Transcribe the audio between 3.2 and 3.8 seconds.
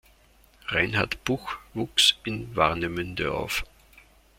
auf.